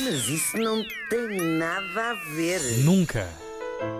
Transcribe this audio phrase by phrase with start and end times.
[0.00, 2.60] Mas isso não tem nada a ver.
[2.84, 3.28] Nunca.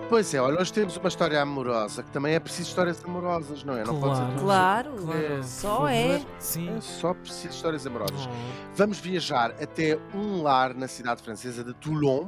[0.09, 3.77] Pois é, olha, hoje temos uma história amorosa, que também é preciso histórias amorosas, não
[3.77, 3.85] é?
[3.85, 4.91] Não pode ser Claro.
[4.93, 6.23] tudo- Claro, É, só é.
[6.39, 6.77] Sim.
[6.77, 8.27] É só preciso histórias amorosas.
[8.27, 8.31] Oh.
[8.75, 12.27] Vamos viajar até um lar na cidade francesa de Toulon.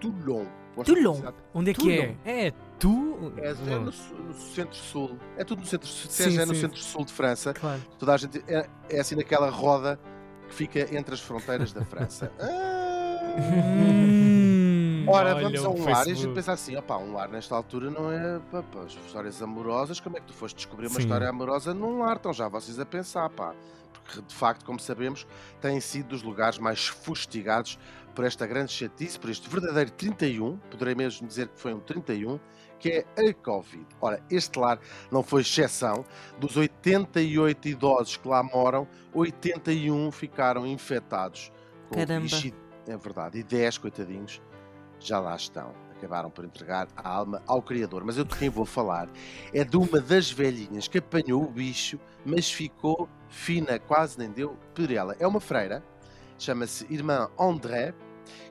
[0.00, 0.46] Toulon.
[0.74, 1.10] Gosto Toulon.
[1.12, 1.36] da cidade.
[1.54, 2.14] Onde é que Toulon.
[2.24, 2.46] é?
[2.46, 3.32] É tu?
[3.36, 5.18] É, é no, su- no centro-sul.
[5.36, 6.10] É tudo no centro-sul.
[6.10, 6.62] Sim, é no sim.
[6.62, 7.52] centro-sul de França.
[7.54, 7.80] Claro.
[7.98, 10.00] Toda a gente é, é assim naquela roda
[10.48, 12.32] que fica entre as fronteiras da França.
[12.40, 12.70] Ah!
[13.38, 17.28] Hum, Ora, olha vamos a um lar e a gente pensa assim: opá, um lar
[17.28, 20.00] nesta altura não é pá, pá, as histórias amorosas.
[20.00, 21.02] Como é que tu foste descobrir uma Sim.
[21.02, 22.16] história amorosa num lar?
[22.16, 23.54] Estão já vocês a pensar, pá.
[23.92, 25.26] Porque de facto, como sabemos,
[25.60, 27.78] têm sido dos lugares mais fustigados
[28.14, 32.38] por esta grande chatice, por este verdadeiro 31, poderei mesmo dizer que foi um 31,
[32.78, 33.86] que é a Covid.
[34.00, 34.78] Ora, este lar
[35.10, 36.04] não foi exceção.
[36.38, 41.50] Dos 88 idosos que lá moram, 81 ficaram infectados
[41.88, 42.26] com o Caramba.
[42.86, 43.38] É verdade.
[43.38, 44.40] E 10, coitadinhos,
[44.98, 45.72] já lá estão.
[45.96, 48.04] Acabaram por entregar a alma ao Criador.
[48.04, 49.08] Mas eu de quem vou falar
[49.54, 54.56] é de uma das velhinhas que apanhou o bicho, mas ficou fina, quase nem deu
[54.74, 55.14] por ela.
[55.20, 55.82] É uma freira,
[56.38, 57.94] chama-se Irmã André,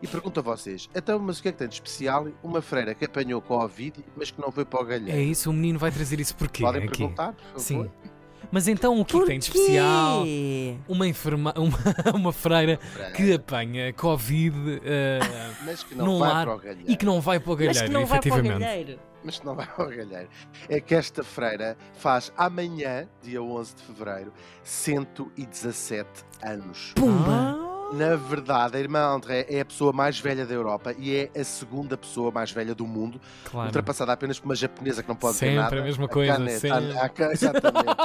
[0.02, 2.94] e pergunto a vocês: então, mas o que é que tem de especial uma freira
[2.94, 5.18] que apanhou Covid, mas que não foi para o galheiro?
[5.18, 6.64] É isso, o menino vai trazer isso porquê?
[6.64, 6.98] Podem aqui?
[6.98, 7.60] perguntar, por favor.
[7.60, 7.92] Sim.
[8.52, 10.24] Mas então o que é que tem de especial?
[10.88, 11.54] Uma enferma...
[11.58, 11.78] uma,
[12.16, 15.20] uma freira Freira, que apanha Covid eh,
[15.66, 16.92] mas que não num vai lar para o galheiro.
[16.92, 18.66] e que não vai para o galheiro, Mas que não vai para o efetivamente.
[18.66, 19.00] galheiro.
[19.24, 20.30] mas que não vai ao galheiro.
[20.68, 24.34] É que esta freira faz amanhã, dia 11 de fevereiro,
[24.64, 26.08] 117
[26.44, 26.94] anos.
[26.96, 27.51] Pumba!
[27.94, 31.44] Na verdade, a irmã André é a pessoa mais velha da Europa e é a
[31.44, 33.68] segunda pessoa mais velha do mundo, claro.
[33.68, 35.80] ultrapassada apenas por uma japonesa que não pode Sempre ver nada.
[35.80, 36.70] a mesma coisa, Kane sempre.
[36.94, 37.86] Tanaka, exatamente.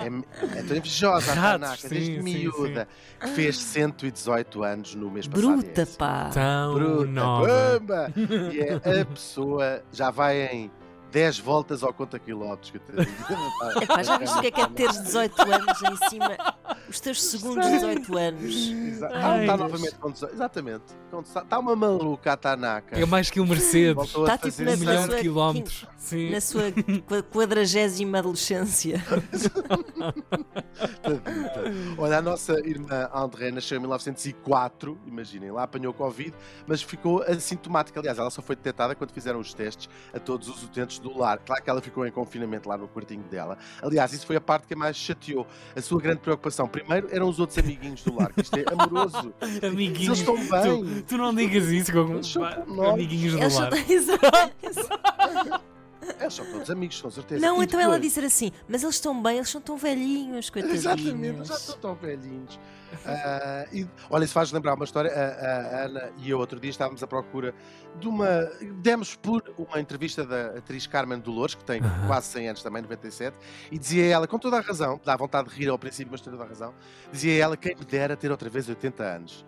[0.00, 2.88] É, é tão invejosa a Tanaka, sim, desde sim, miúda,
[3.20, 5.46] que fez 118 anos no mês passado.
[5.56, 5.96] Bruta, É assim.
[5.98, 6.30] pá!
[6.32, 7.46] Tão Bruta, nova.
[7.80, 8.12] bamba!
[8.52, 10.70] E é a pessoa, já vai em
[11.10, 12.70] 10 voltas ao conta quilómetros.
[12.70, 13.82] coitadinha.
[13.82, 16.36] Epá, já viste o que é que é teres 18 anos em cima?
[16.90, 18.54] Os teus segundos 18 anos.
[18.54, 19.70] Exa- Ai, Ah, está Deus.
[19.70, 20.34] novamente com 18.
[20.34, 20.84] Exatamente.
[21.24, 22.98] Está uma maluca a Tanaka.
[22.98, 23.94] É mais que o Mercedes.
[23.94, 25.86] Voltou Tá a tipo fazer na Um milhão sua de quilómetros.
[25.96, 26.30] Sim.
[26.30, 29.02] Na sua qu- quadragésima adolescência.
[31.98, 36.32] Olha, a nossa irmã André nasceu em 1904, imaginem, lá apanhou Covid,
[36.66, 38.00] mas ficou assintomática.
[38.00, 41.38] Aliás, ela só foi detectada quando fizeram os testes a todos os utentes do lar.
[41.38, 43.58] Claro que ela ficou em confinamento lá no quartinho dela.
[43.82, 45.46] Aliás, isso foi a parte que mais chateou.
[45.76, 49.32] A sua grande preocupação, primeiro, eram os outros amiguinhos do lar, que isto é amoroso.
[49.66, 50.18] Amiguinhos.
[50.18, 50.84] Eles estão bem.
[50.96, 52.14] Tu, tu não digas isso Eles
[52.66, 52.94] nós.
[52.94, 53.72] amiguinhos do Eles lar.
[53.88, 55.60] Exato.
[56.20, 57.40] Eles são todos amigos, com certeza.
[57.44, 60.48] Não, E então ela depois- dizer assim, mas eles estão bem, eles são tão velhinhos,
[60.50, 60.84] coitadinhos.
[60.84, 62.58] Exatamente, já estão tão velhinhos.
[63.06, 65.10] Ah, e, olha, isso faz lembrar uma história.
[65.12, 67.54] A, a Ana e eu outro dia estávamos à procura
[68.00, 68.26] de uma.
[68.82, 73.36] Demos por uma entrevista da atriz Carmen Dolores, que tem quase 100 anos também, 97,
[73.70, 76.32] e dizia ela, com toda a razão, dá vontade de rir ao princípio, mas tem
[76.32, 76.74] toda a razão,
[77.12, 79.44] dizia ela: quem me dera ter outra vez 80 anos.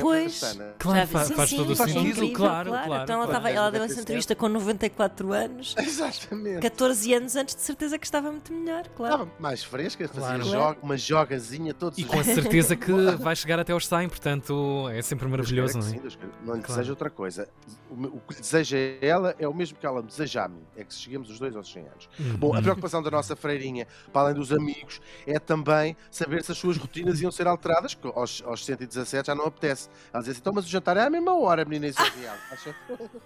[0.00, 0.40] Pois.
[0.78, 2.08] Claro, Já fa- vi- sim, faz sim, todo o faz sentido.
[2.10, 2.86] incrível, claro, claro.
[2.86, 3.24] Então ela, claro.
[3.26, 4.00] estava, ela deu essa 97.
[4.02, 6.60] entrevista com 94 anos, Exatamente.
[6.62, 9.14] 14 anos antes, de certeza que estava muito melhor, claro.
[9.14, 10.44] Estava mais fresca, fazia Claro.
[10.44, 14.08] joga- uma jogazinha todos E os com a certeza que vai chegar até aos 100,
[14.08, 15.90] portanto é sempre maravilhoso, não é?
[15.90, 15.96] sim.
[16.42, 16.62] Não lhe Claro.
[16.66, 17.48] desejo outra coisa.
[17.90, 20.62] O, que lhe deseja ela é o mesmo que ela me deseja a mim.
[20.76, 22.08] É que cheguemos os dois aos 100 anos.
[22.38, 26.58] Bom, a preocupação da nossa freirinha, para além dos amigos, é também saber se as
[26.58, 29.65] suas rotinas iam ser alteradas, que aos, aos 117 já não apetece.
[30.12, 32.36] Ela diz assim, então, mas o jantar é à mesma hora, menina, isso é real.
[32.50, 32.74] Acha?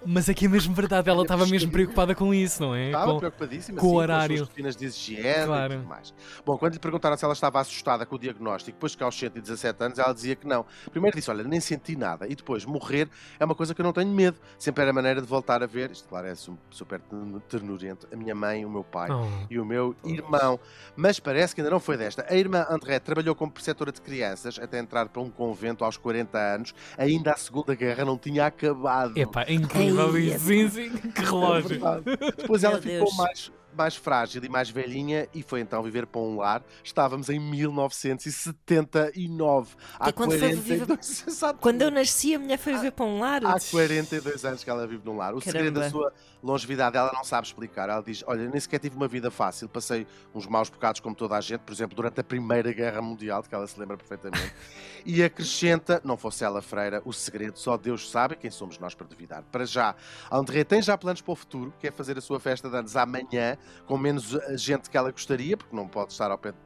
[0.05, 2.87] Mas é que é mesmo verdade, ela estava mesmo preocupada com isso, não é?
[2.87, 4.37] Estava Com- preocupadíssima com o sim, horário.
[4.37, 5.73] Com as rotinas de higiene Claro.
[5.73, 6.15] e tudo mais.
[6.45, 9.83] Bom, quando lhe perguntaram se ela estava assustada com o diagnóstico, depois que aos 117
[9.85, 10.65] anos, ela dizia que não.
[10.91, 12.27] Primeiro disse, olha, nem senti nada.
[12.29, 13.09] E depois, morrer
[13.39, 14.39] é uma coisa que eu não tenho medo.
[14.59, 17.01] Sempre era maneira de voltar a ver, isto claro é su- super
[17.49, 19.27] ternurento, a minha mãe, o meu pai Oh.
[19.51, 20.59] e o meu irmão.
[20.97, 22.27] Mas parece que ainda não foi desta.
[22.29, 26.30] A irmã André trabalhou como preceptora de crianças até entrar para um convento aos 40
[26.39, 26.75] anos.
[26.97, 29.17] Ainda a Segunda Guerra não tinha acabado.
[29.17, 31.69] Epá, é incrível Ai, isso, sim, sim, que É relógio.
[31.69, 32.05] verdade.
[32.37, 33.17] Depois ela Meu ficou Deus.
[33.17, 36.63] mais, mais frágil e mais velhinha e foi então viver para um lar.
[36.83, 39.75] Estávamos em 1979.
[39.99, 41.59] Há é quando foi 42 Exato.
[41.61, 43.45] Quando eu nasci, a mulher foi viver para um lar.
[43.45, 45.35] Há 42 anos que ela vive num lar.
[45.35, 45.99] O segredo da Caramba.
[45.99, 47.89] sua longevidade ela não sabe explicar.
[47.89, 51.37] Ela diz: Olha, nem sequer tive uma vida fácil, passei uns maus bocados como toda
[51.37, 54.53] a gente, por exemplo, durante a Primeira Guerra Mundial, de que ela se lembra perfeitamente.
[55.05, 59.07] e acrescenta: Não fosse ela freira, o segredo só Deus sabe quem somos nós para
[59.07, 59.43] duvidar.
[59.51, 59.95] Para já,
[60.31, 62.97] a André tem já planos para o futuro, quer fazer a sua festa de anos
[62.97, 66.59] amanhã, com menos eh, gente que ela gostaria, porque não pode estar ao pé de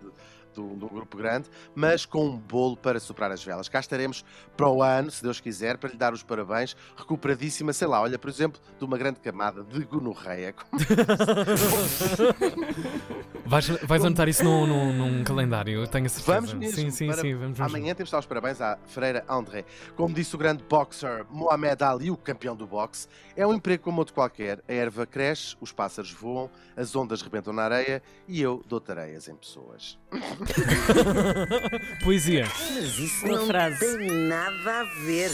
[0.55, 3.69] do, do grupo grande, mas com um bolo para soprar as velas.
[3.69, 4.25] Cá estaremos
[4.57, 8.19] para o ano, se Deus quiser, para lhe dar os parabéns, recuperadíssima, sei lá, olha,
[8.19, 10.55] por exemplo, de uma grande camada de gonorreia.
[13.47, 16.33] Vais, vais anotar isso num, num, num calendário, eu tenho a certeza.
[16.33, 16.75] Vamos mesmo.
[16.77, 17.75] Sim, sim, para- sim, vamos, vamos.
[17.75, 19.67] Amanhã temos de dar os parabéns à Freira André.
[19.95, 23.07] Como disse o grande boxer Mohamed Ali, o campeão do boxe,
[23.37, 24.63] é um emprego como outro qualquer.
[24.67, 29.29] A erva cresce, os pássaros voam, as ondas rebentam na areia e eu dou tareias
[29.29, 29.99] em pessoas.
[32.03, 32.47] Poesia.
[32.75, 33.79] Mas isso Uma não frase.
[33.81, 35.31] tem nada a ver.